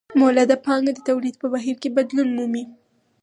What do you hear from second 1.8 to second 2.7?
کې بدلون مومي